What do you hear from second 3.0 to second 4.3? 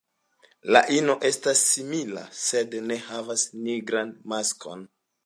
havas la nigran